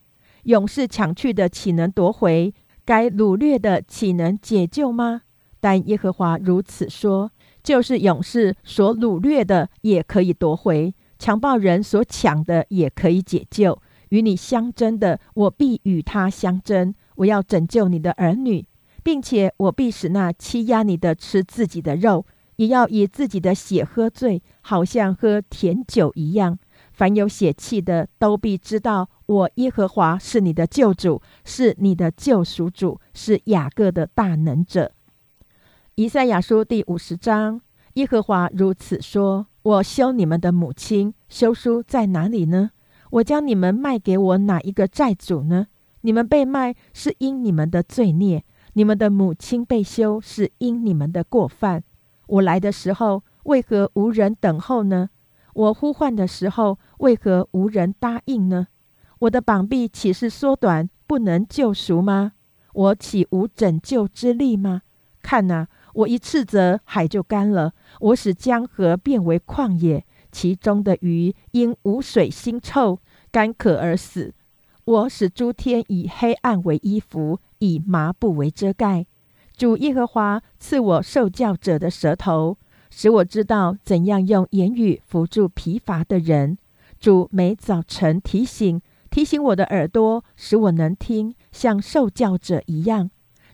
[0.45, 2.55] 勇士抢去的岂能夺回？
[2.87, 5.21] 该掳掠的岂能解救吗？
[5.61, 7.31] 但耶和华如此说：
[7.63, 13.83] 就是勇士所掳掠的也可以夺回，强暴人所抢的也可以解救。
[14.09, 16.95] 与你相争的，我必与他相争。
[17.17, 18.65] 我要拯救你的儿女，
[19.05, 26.59] 并且我必使那欺压你的吃自己的肉，也要以自己的血喝醉，好像喝甜酒一样。
[26.93, 34.93] 凡有血气的，都必知道我耶和华是你的救主，是你的救赎主，是雅各的大能者。
[35.97, 37.61] 以赛亚书第五十章，
[37.95, 42.71] 耶和华如此说：我休你们的母亲，休书在哪里呢？
[43.11, 45.67] 我将你们卖给我哪一个债主呢？
[46.01, 51.83] 你们被卖是因你们的罪孽，你们的母亲被休是因你们的过犯。
[52.27, 55.11] 我来的时候，为何无人等候呢？
[55.55, 58.67] 我呼唤的时候，为何无人答应呢？
[59.21, 62.33] 我的膀臂岂是缩短，不能救赎吗？
[62.73, 64.83] 我岂无拯救之力吗？
[65.23, 72.99] 看呐，我一斥责，海就干了；我使江河变为旷野，其中的鱼因无水腥臭，
[73.31, 74.35] 干渴而死。
[74.85, 79.07] 我使诸天以黑暗为衣服，以麻布为遮盖。
[79.57, 82.59] 主耶和华赐我受教者的舌头。
[82.97, 86.57] 使我知道怎样用言语扶助疲乏的人。
[87.01, 93.11] 主每早晨提醒提醒我的耳朵，使我能听，像受教者一样。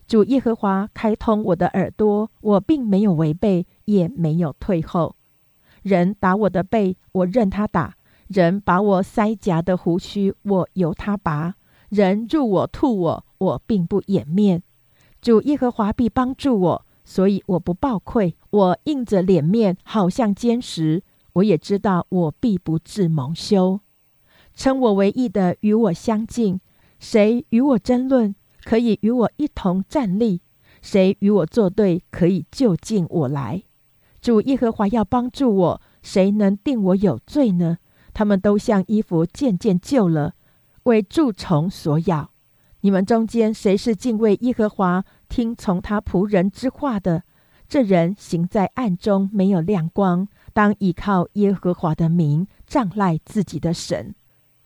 [0.07, 5.17] 主耶和华开通我的耳朵，我并没有违背，也没有退后。
[5.83, 7.93] 人打我的背，我任他打；
[8.29, 11.55] 人把我腮颊的胡须，我由他拔；
[11.91, 14.63] 人入我吐我，我并不掩面。
[15.21, 16.87] 主耶和华必帮助我。
[17.03, 21.03] 所以我不抱愧，我硬着脸面，好像坚石。
[21.33, 23.81] 我也知道我必不至蒙羞。
[24.55, 26.61] 称我为义的与我相近，
[27.01, 30.41] 谁与我争论，可以与我一同站立；
[30.83, 33.65] 谁与我作对，可以就近我来。
[34.21, 37.79] 主耶和华要帮助我，谁能定我有罪呢？
[38.13, 40.35] 他们都像衣服渐渐旧了，
[40.85, 42.31] 为蛀虫所咬。
[42.81, 45.05] 你们中间谁是敬畏耶和华？
[45.29, 47.23] 听从他仆人之话的
[47.69, 50.27] 这人行在暗中，没有亮光。
[50.53, 54.15] 当依靠耶和华的名，仗赖自己的神。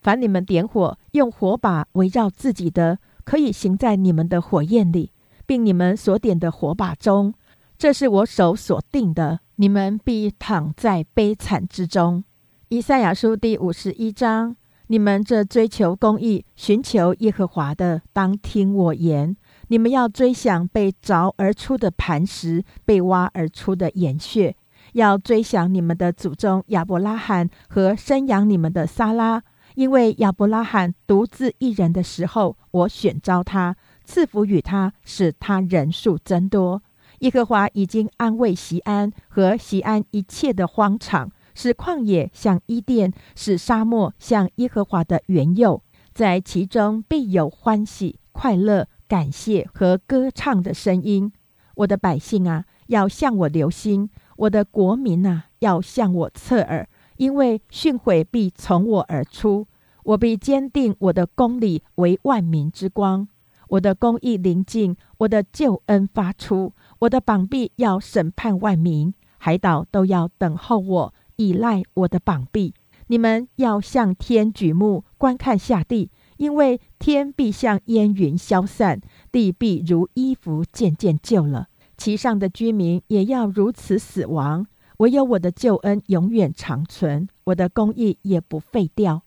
[0.00, 5.12] 凡你们点火，用火把围绕自己的，可以行在你们的火焰里，
[5.44, 7.34] 并你们所点的火把中。
[7.76, 12.24] 这是我手所定的，你们必躺在悲惨之中。
[12.68, 14.56] 以赛亚书第五十一章：
[14.88, 19.34] 你们这追求公义、寻求耶和华的，当听我言。
[19.68, 24.52] 你们要追想被凿而出的磐石，被挖而出的岩穴；
[24.92, 29.42] 要追想你们的祖宗亚伯拉罕和生养你们的撒拉，
[29.74, 36.82] 因为亚伯拉罕独自一人的时候，我选召他，赐福与他，使他人数增多。
[37.20, 45.80] 耶和华已经安慰西安和西安一切的荒场，使旷野像伊甸，使沙漠像耶和华的园囿，
[46.12, 48.88] 在其中必有欢喜快乐。
[49.06, 51.30] 感谢和歌唱的声音，
[51.76, 56.88] 我的百姓啊，要向我留心；我的国民啊，要向我侧耳，
[57.18, 59.68] 因为训诲必从我而出。
[60.04, 63.28] 我必坚定我的公理为万民之光，
[63.68, 72.74] 我的公义临近，我的救恩发出，我的膀臂要审判万民，海岛都要等候我，依赖我的膀臂。
[73.08, 76.10] 你们要向天举目，观看下地。
[76.36, 84.66] 因为天必像烟云消散，地必如衣服渐渐旧了，其上的居民也要如此死亡。
[84.98, 89.22] 唯有我的救恩永远长存，我的公义也不废掉。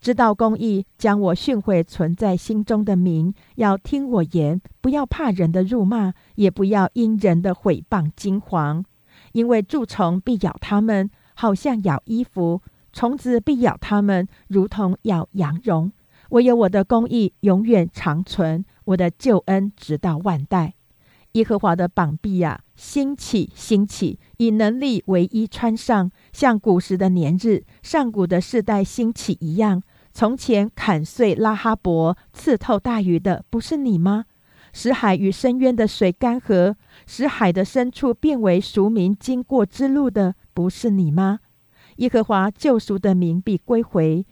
[0.00, 8.84] 知道公义，将我训诲存在心中的民，要听我言，不要怕人的辱骂，也不要因人的毁谤惊惶。
[9.32, 12.60] 因为蛀虫必咬他们，好像咬衣服；
[12.92, 15.92] 虫子必咬他们，如同咬羊绒。
[16.30, 20.74] 唯有我的公义永远长存，我的救恩直到万代。
[21.32, 29.80] 耶和华的膀臂呀，兴起，兴起，以能力为衣穿上，像古时的年日，上古的世代兴起一样。
[30.12, 34.24] 从前砍碎拉哈伯，刺透大鱼的，不是你吗？
[34.72, 36.74] 使海与深渊的水干涸，
[37.06, 41.38] 使海的深处变为俗民经过之路的，不是你吗？
[41.98, 44.26] 耶和华救赎的名必归回。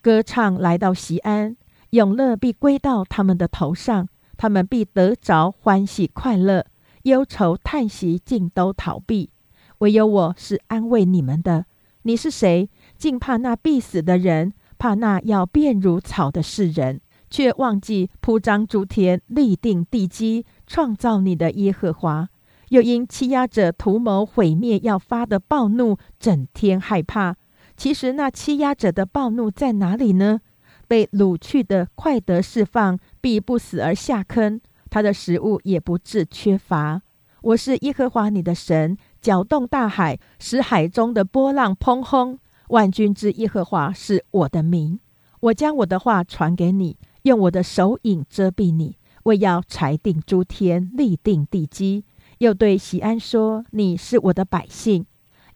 [0.00, 1.56] 歌唱来到西安，
[1.90, 4.06] 永乐必归到他们的头上，
[4.36, 6.66] 他们必得着欢喜快乐，
[7.02, 9.30] 忧愁叹息尽都逃避。
[9.78, 11.66] 唯有我是安慰你们的。
[12.02, 12.70] 你是谁？
[12.96, 22.28] 竟怕那必死的人，怕那要变如草的世人，却忘记铺张竹田、立定地基、创造你的耶和华。
[22.72, 27.36] 又因欺压者图谋毁灭要发的暴怒，整天害怕。
[27.76, 30.40] 其实那欺压者的暴怒在哪里呢？
[30.88, 34.58] 被掳去的快得释放，必不死而下坑，
[34.88, 37.02] 他的食物也不致缺乏。
[37.42, 42.38] 我是耶和华你的神，搅动大海，使海中的波浪砰轰。
[42.68, 44.98] 万军之耶和华是我的名。
[45.40, 52.06] 我将我的话传给你，用我的手影遮蔽你，为要裁定诸天，立定地基。
[52.42, 55.06] 又对喜安说：“你是我的百姓，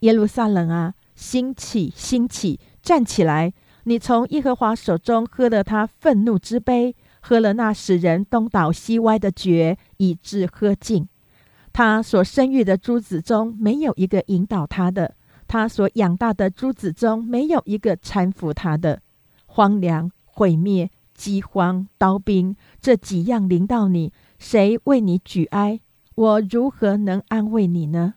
[0.00, 3.52] 耶路撒冷啊，兴起，兴起，站起来！
[3.82, 11.08] 你从耶和华手中喝了他愤怒之杯，喝了那使人东倒西歪的爵，以致喝尽。
[11.72, 15.16] 他所生育的诸子中没有一个引导他的，
[15.48, 19.02] 他所养大的诸子中没有一个搀扶他的。
[19.46, 25.80] 荒凉、毁灭、饥荒、刀兵，这几样临到你，谁为你举哀？”
[26.16, 28.14] 我如何能安慰你呢？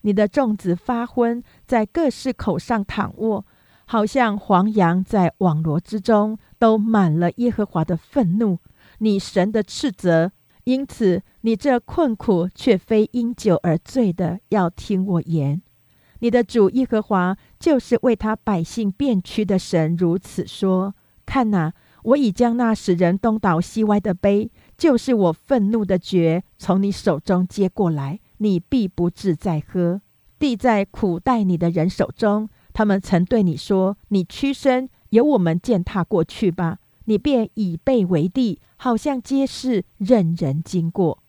[0.00, 3.46] 你的众子发昏，在各市口上躺卧，
[3.84, 8.58] 好像黄羊在网罗之中，都满了耶和华的愤怒，
[8.98, 10.32] 你神的斥责。
[10.64, 15.60] 因此，你这困苦却非因酒而醉的，要听我言。
[16.20, 20.94] 你的主耶和华就是为他百姓变屈的神，如此说：
[21.26, 21.74] 看哪，
[22.04, 24.50] 我已将那使人东倒西歪的杯。
[24.78, 30.00] 就是我愤怒的爵，从你手中接过来，你必不至再喝。
[30.38, 41.22] 地在苦待你的人手中，他们曾对你说：“你屈身，由我们践踏过去吧。”你便以背为地，好像皆是任人经过。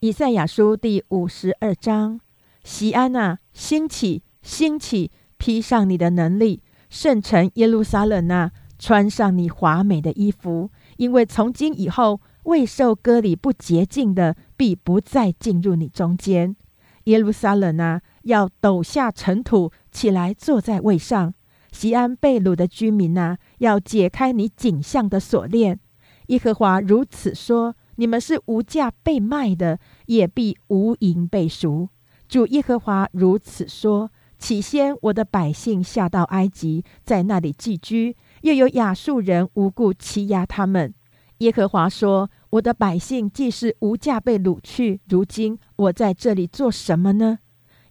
[0.00, 2.18] 以赛亚书第五十二章：
[2.64, 12.20] 西安啊，兴起，兴起，披上你的能力，圣城耶路撒冷啊，穿上你华美的衣服，因为从今以后。
[12.44, 16.56] 未受割礼不洁净的，必不再进入你中间。
[17.04, 21.34] 耶路撒冷啊，要抖下尘土，起来坐在位上。
[21.70, 25.78] 西安被掳的居民啊，要解开你颈项的锁链。
[26.28, 31.90] 耶和华如此说：你们是无价被卖的，也必无银被赎。
[32.26, 40.94] 主耶和华如此说：起先我的百姓下到埃及，在那里寄居，又有亚述人无故欺压他们。
[41.38, 47.38] 耶和华说：“我的百姓既是无价被掳去，如今我在这里做什么呢？”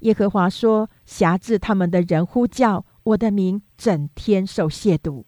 [0.02, 5.24] 耶和华说：“辖制他们的人呼叫我的名，整天受亵渎，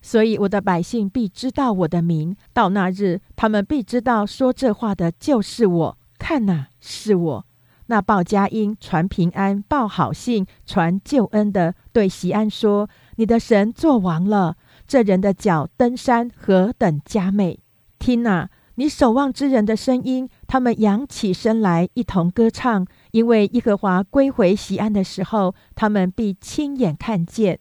[0.00, 2.36] 所以我的百姓必知道我的名。
[2.52, 5.98] 到那日，他们必知道说这话的就是我。
[6.18, 7.46] 看哪，是我。
[7.86, 12.88] 那报佳音、传平安、报好信、传救恩的，对西安说：
[13.18, 14.56] 你的神作王了。”
[14.88, 17.58] 这人的脚登山何等佳美！
[17.98, 27.58] 听啊，你守望之人的声音，他们扬起身来一同歌唱，因为耶和华归回西安的时候，他们必亲眼看见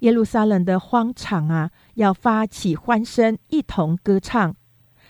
[0.00, 4.56] 耶路撒冷的荒场啊，要发起欢声，一同歌唱，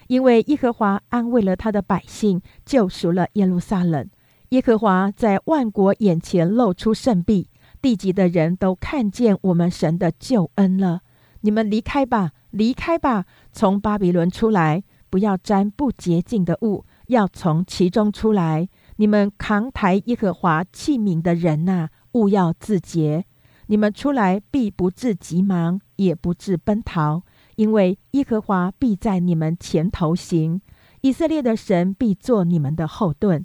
[0.09, 4.07] 因为耶和华安慰了他的百姓，救赎了耶路撒冷。
[4.51, 7.49] 耶和华在万国眼前露出圣臂，
[7.85, 11.03] 地级的人都看见我们神的救恩了。
[11.43, 18.71] 你们离开吧，离开吧，从巴比伦出来，不要沾不洁净的物，要从其中出来。
[18.97, 23.27] 你们扛抬耶和华器皿的人呐，勿要自洁。
[23.67, 27.23] 你们出来必不至急忙，也不至奔逃，
[27.57, 30.63] 因为耶和华必在你们前头行，
[31.03, 33.45] 以色列的神必做你们的后盾。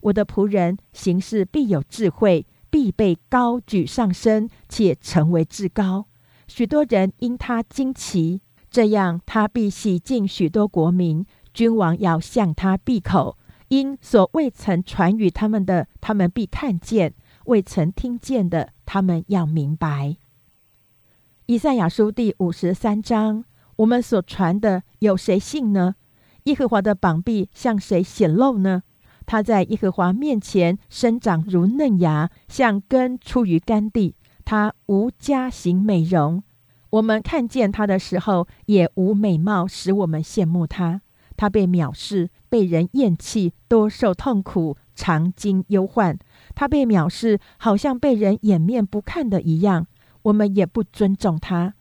[0.00, 6.06] 我的仆人行事必有智慧，必被高举上升，且成为至高。
[6.46, 8.40] 许多人因他惊奇，
[8.70, 11.26] 这样他必洗净许多国民。
[11.52, 13.38] 君王要向他闭口，
[13.68, 17.12] 因所未曾传与他们的，他们必看见；
[17.46, 20.16] 未曾听见的，他们要明白。
[21.46, 23.44] 以赛亚书第五十三章，
[23.76, 25.94] 我们所传的有谁信呢？
[26.44, 28.82] 耶和华的膀臂向谁显露呢？
[29.26, 34.14] 他在耶和华面前生长如嫩芽，像根出于干地。
[34.44, 36.42] 他无家型美容，
[36.90, 41.02] 我们看见他的时候，也无美貌使我们羡慕他。
[41.36, 46.16] 他被藐视，被人厌弃，多受痛苦，常经忧患。
[46.54, 49.86] 他被藐视，好像被人掩面不看的一样。
[50.22, 51.74] 我们也不尊重他。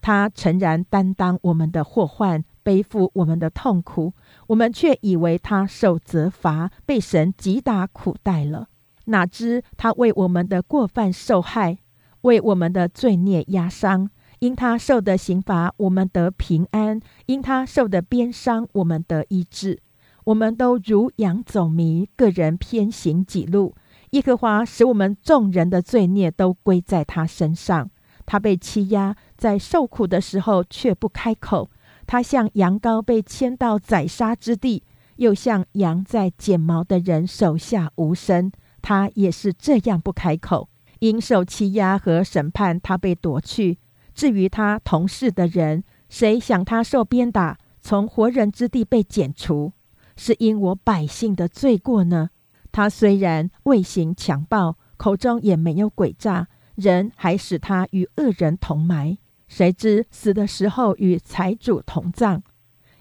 [0.00, 4.12] 他诚然担当我们的祸患，背负我们的痛苦，
[4.52, 8.68] 我们却以为他受责罚，被神击打苦待了。
[9.06, 11.78] 哪知他为我们的过犯受害。
[12.20, 19.80] 为我们的罪孽压伤，因他受的刑罚，我们得平安；因他受的鞭伤，我们得医治。
[20.24, 23.74] 我们都如羊走迷，个人偏行己路。
[24.10, 27.90] 耶和华使我们众人的罪孽都归在他身上。
[28.24, 31.70] 他被欺压，在受苦的时候却不开口。
[32.06, 34.82] 他像羊羔被牵到宰杀之地，
[35.16, 38.50] 又像羊在剪毛的人手下无声。
[38.80, 40.68] 他也是这样不开口。
[40.98, 43.78] 因受欺压和审判，他被夺去。
[44.14, 49.72] 至于他同事的人，谁想他受鞭打，从活人之地被剪除？
[50.16, 52.30] 是因我百姓的罪过呢？
[52.70, 56.46] 他虽然未行强暴，口中也没有诡诈，
[56.76, 59.18] 人还使他与恶人同埋。
[59.54, 62.40] 谁知死的时候与财主同葬？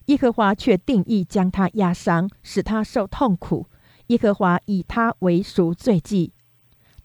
[0.07, 3.67] 耶和华却定义将他压伤，使他受痛苦。
[4.07, 6.33] 耶和华以他为赎罪祭。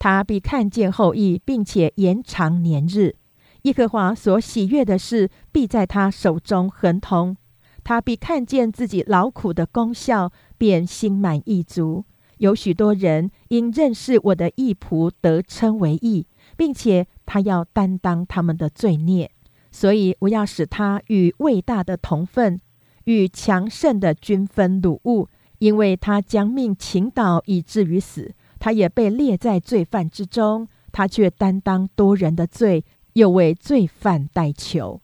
[0.01, 3.15] 他必看见后裔，并且延长年日。
[3.63, 7.37] 耶和华所喜悦的事，必在他手中亨通。
[7.85, 12.05] 他必看见自己劳苦的功效，便心满意足。
[12.39, 16.27] 有许多人因认识我的义仆，得称为义，
[16.57, 19.31] 并且他要担当他们的罪孽。
[19.77, 22.59] 所以我要使他与伟大的同分，
[23.05, 28.35] 与强盛的均分掳物，因为他将命倾倒，以至于死。
[28.59, 34.99] 他也被列在罪犯之中，他却担当多人的罪，又为罪犯代求。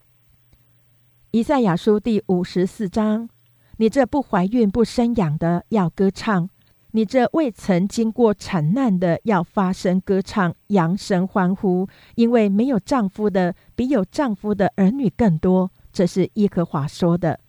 [1.33, 3.29] 以赛亚书第五十四章：
[3.77, 6.49] 你这不怀孕不生养的要歌唱；
[6.95, 15.71] 你这未曾经过惨难的要发声歌唱，扬声欢呼，因为没有丈夫的比有丈夫的儿女更多。
[15.91, 17.41] 这是耶和华说的。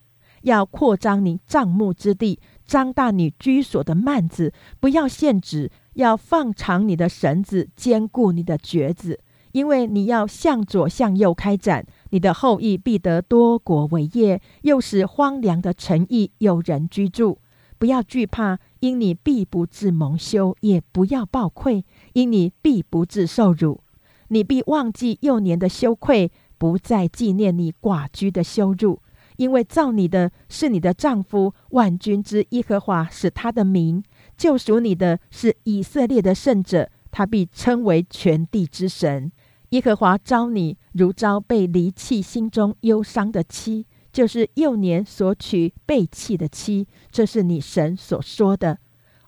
[0.43, 5.69] 要扩张你帐幕之地，张大你居所的幔子，不要限制。
[5.95, 9.19] 要放长你的绳子，坚固你的橛子，
[9.51, 17.39] 因为你要向左向右开展，你的后裔必得多国为业，又使荒凉的城邑有人居住。
[17.77, 23.79] 不要惧怕，因你必不至蒙羞；也不要报愧，因你必不至受辱。
[24.27, 28.99] 你必忘记幼年的羞愧，不再纪念你寡居的羞辱，
[29.37, 34.03] 因为造你的是你的丈夫万军之耶和华，是他的名。
[34.35, 39.31] 救赎你的是以色列的圣者，他必称为全地之神。
[39.69, 46.87] 耶和华招你，如招被离弃、心中忧伤的妻，就是幼年所娶被弃的妻。
[47.11, 48.77] 这是你神所说的。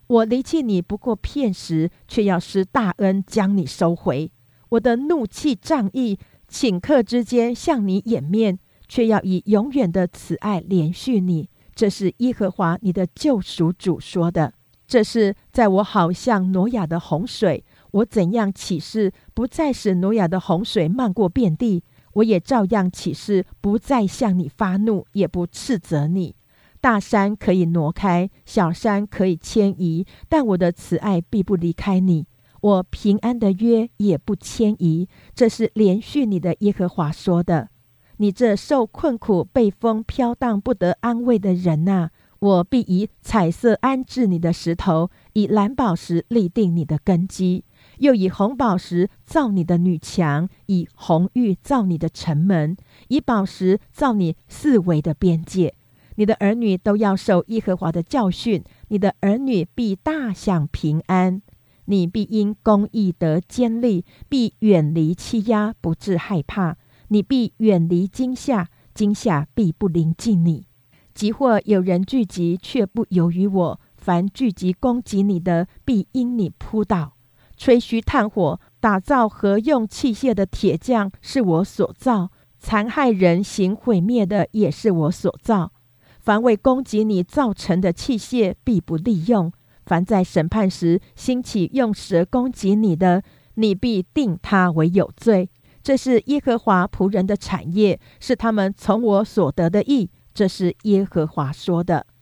[0.08, 4.32] 我离弃你不过片时，却要施大恩将你收回。
[4.70, 6.18] 我的怒气仗义，
[6.48, 11.50] 顷刻之间向你掩面，却要以永远的慈爱连续你。
[11.74, 14.54] 这是耶和华你的救赎主说的。
[14.88, 21.84] 这是在我好像挪亚的洪水，我怎样起誓不再使挪亚的洪水漫过遍地，
[22.16, 26.36] 我也照样起誓不再向你发怒，也不斥责你。
[26.82, 32.28] 大山可以挪开，小山可以迁移，但我的慈爱必不离开你，
[32.62, 35.08] 我平安的约也不迁移。
[35.34, 37.70] 这是连续你的耶和华说的。
[38.18, 42.10] 你这受困苦、被风飘荡、不得安慰的人呐！
[42.40, 47.64] 我必以彩色安置你的石头，以蓝宝石立定你的根基，
[48.00, 52.76] 又以红宝石造你的女墙，以红玉造你的城门，
[53.10, 55.76] 以宝石造你四围的边界。
[56.16, 61.42] 你的儿女都要受耶和华的教训，你的儿女必大享平安。
[61.88, 66.78] 你必因公义得坚立，必远离欺压，不致害怕。
[67.10, 70.66] 你必远离惊吓，惊吓必不临近你。
[71.14, 77.15] 即或有人聚集，却不由于我；凡聚集攻击你的，必因你扑倒。
[77.58, 82.30] 吹嘘炭火、打造合用器械的铁匠是我所造；
[82.60, 85.72] 残害人、行毁灭的也是我所造。
[86.20, 89.52] 凡为攻击你造成的器械，必不利用；
[89.86, 93.24] 凡在审判时兴起用蛇攻击你的，
[93.56, 95.50] 你必定他为有罪。
[95.84, 100.10] 这是耶和华仆人的产业，是他们从我所得的义。
[100.34, 102.08] 这是耶和华说的，《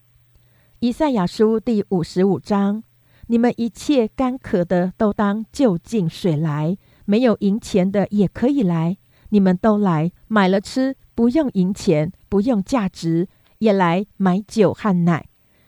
[0.82, 2.84] 以赛亚书》第五十五章：
[3.34, 8.96] 你们一切干渴的都当就近水来，没有银钱的也可以来。
[9.30, 13.28] 你们都来买了吃，不用银钱，不用价值，
[13.58, 15.26] 也来买酒和奶。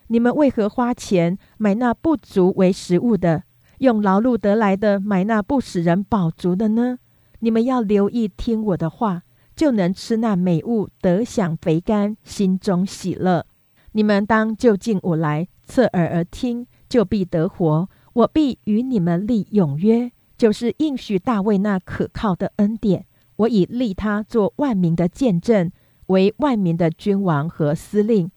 [0.10, 3.42] 你们为何花钱买那不足为食物的，
[3.80, 7.00] 用劳碌得来的买那不使人饱足的呢？
[7.40, 9.24] 你们要留意听我的话。
[9.56, 13.48] 就能吃那美物，得享肥甘，心中喜乐。
[13.94, 17.90] 你们当就近我来，侧耳而听，就必得活。
[18.14, 23.06] 我必与你们立永约，就是应许大卫那可靠的恩典。
[23.36, 25.70] 我已立他做万民的见证，
[26.06, 28.32] 为万民的君王和司令。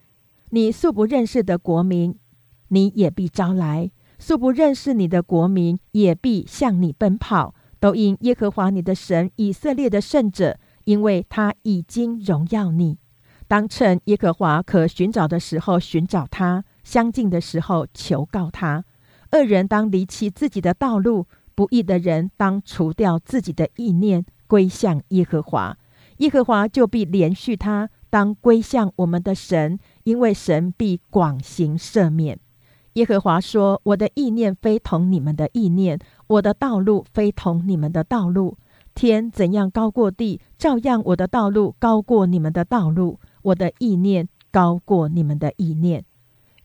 [0.50, 2.18] 你素不认识的国民，
[2.66, 7.54] 你也必招来；素不认识你的国民，也必向你奔跑。
[7.78, 12.98] 都因耶和华你的神以色列的圣者，因为他已经荣耀你。
[13.46, 18.82] 当趁耶和华可寻找的时候寻找他，相近的时候求告他。
[19.32, 25.76] 恶人当离弃自己的道路，不义的人当除掉自己的意念，归向耶和华。
[26.16, 32.38] 耶和华就必连续他，当归向我们的神，因为神必广行赦免。
[32.94, 38.56] 耶和华说：“我的意念非同你们的意念，我的道路非同你们的道路。
[38.94, 46.02] 天怎样高过地，照样我的道路高过你们的道路，我的意念高过你们的意念。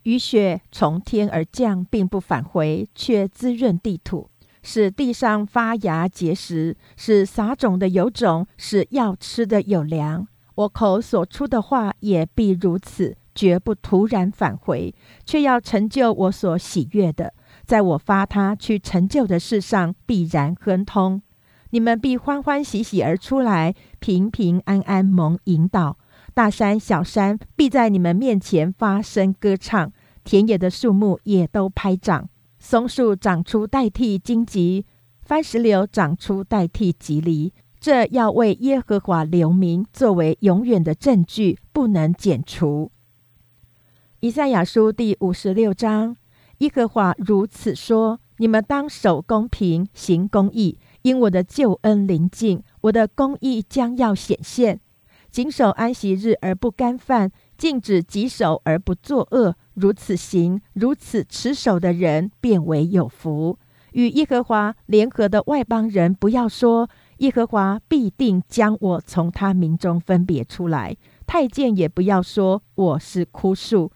[0.04, 4.30] 雨雪从天而降，并不返回，却滋润地土，
[4.62, 10.28] 使地上发芽结实，使撒种的有种，使要吃的有粮。
[10.56, 14.94] 我口所出的话也必如此。”绝不突然返回，
[15.26, 17.34] 却要成就我所喜悦的，
[17.66, 21.20] 在我发他去成就的事上必然亨通。
[21.72, 25.98] 你们必欢欢喜喜而出来，平平安安蒙引导。
[26.34, 29.92] 大山小山必在你们面前发声歌唱，
[30.24, 32.28] 田野的树木也都拍掌。
[32.58, 34.86] 松树长出代替荆棘，
[35.22, 37.52] 番石榴长出代替棘藜。
[37.80, 42.92] 这要为耶和华留名，作为永远的证据，不能剪除。
[44.22, 46.16] 以赛亚书第五十六章，
[46.60, 54.80] 耶和华如此说：你们当守公平，行公义，因我的救恩临近，我的公义将要显现。
[55.34, 63.58] 谨守安息日而不干犯，禁止己守而不作恶，如此行，如此持守的人，变为有福。
[63.94, 70.94] 与耶和华联合的外邦人，不要说耶和华必定将我从他民中分别出来；
[71.26, 73.92] 太监也不要说我是枯树。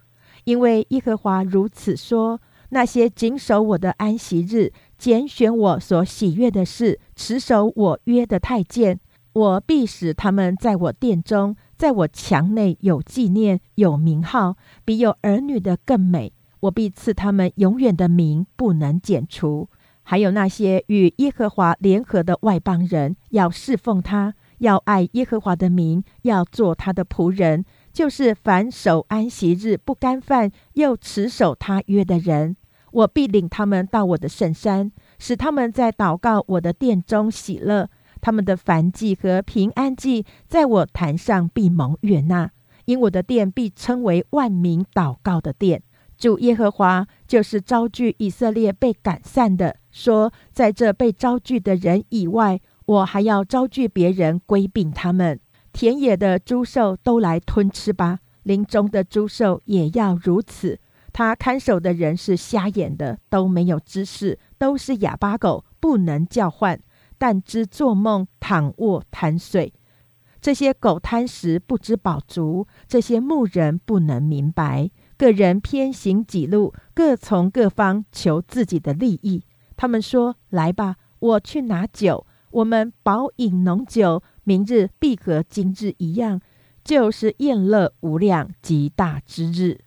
[0.45, 8.99] 因为耶和华如此说：那些谨守我的安息日、拣选我所喜悦的事、持守我约的太监，
[9.37, 16.33] 我必使他们在我殿中、在我墙内有纪念、有名号，比有儿女的更美。
[16.61, 19.69] 我必赐他们永远的名，不能剪除。
[20.01, 27.63] 还有那些与耶和华联合的外邦人，要侍奉他，要爱耶和华的名，要做他的仆人。
[27.93, 32.57] 就是凡守安息日不干犯又持守他约的人，
[32.91, 37.87] 我必领他们到我的圣山，使他们在祷告我的殿中喜乐。
[38.21, 42.51] 他们的凡祭和平安祭，在我坛上必蒙悦纳，
[42.85, 45.83] 因我的殿必称为万民祷告的殿。
[46.17, 55.39] 主耶和华就是招聚以色列被赶散的，说在这被招聚的人以外，我还要招聚别人归并他们。
[55.71, 60.79] 田野的猪兽都来吞吃吧，林中的猪兽也要如此。
[61.13, 66.79] 他看守的人是瞎眼的，都没有知识，都是哑巴狗，不能叫唤，
[67.17, 69.73] 但知做梦、躺卧、贪睡。
[70.39, 74.89] 这些狗贪食，不知饱足；这些牧人不能明白。
[75.17, 79.43] 个人偏行己路，各从各方求自己的利益。
[79.75, 86.39] 他们说：“来吧，我去拿酒，我们饱饮浓酒。”明日必和今日一样，
[86.83, 89.81] 就是宴乐无量极大之日。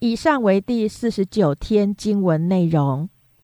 [0.00, 3.08] 以上为第四十九天经文内容。